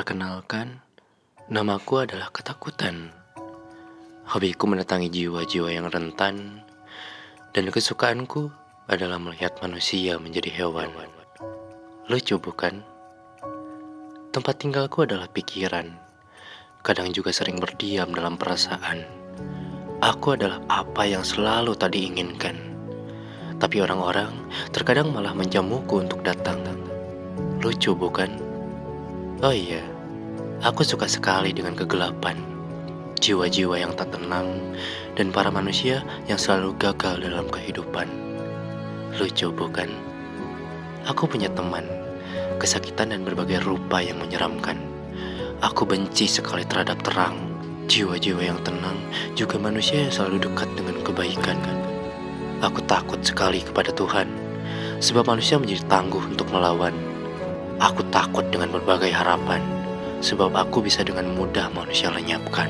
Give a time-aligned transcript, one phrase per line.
[0.00, 0.80] Perkenalkan,
[1.52, 3.12] namaku adalah ketakutan.
[4.32, 6.64] Hobiku mendatangi jiwa-jiwa yang rentan,
[7.52, 8.48] dan kesukaanku
[8.88, 10.88] adalah melihat manusia menjadi hewan.
[12.08, 12.80] Lucu bukan?
[14.32, 15.92] Tempat tinggalku adalah pikiran.
[16.80, 19.04] Kadang juga sering berdiam dalam perasaan.
[20.00, 22.56] Aku adalah apa yang selalu tadi inginkan.
[23.60, 24.32] Tapi orang-orang
[24.72, 26.56] terkadang malah menjamuku untuk datang.
[27.60, 28.48] Lucu bukan?
[29.40, 29.80] Oh iya,
[30.60, 32.36] aku suka sekali dengan kegelapan.
[33.24, 34.76] Jiwa-jiwa yang tak tenang
[35.16, 38.04] dan para manusia yang selalu gagal dalam kehidupan.
[39.16, 39.88] Lucu bukan?
[41.08, 41.88] Aku punya teman,
[42.60, 44.76] kesakitan dan berbagai rupa yang menyeramkan.
[45.64, 47.40] Aku benci sekali terhadap terang,
[47.88, 49.00] jiwa-jiwa yang tenang,
[49.40, 51.56] juga manusia yang selalu dekat dengan kebaikan.
[52.60, 54.28] Aku takut sekali kepada Tuhan,
[55.00, 57.09] sebab manusia menjadi tangguh untuk melawan.
[57.80, 59.64] Aku takut dengan berbagai harapan,
[60.20, 62.68] sebab aku bisa dengan mudah manusia lenyapkan.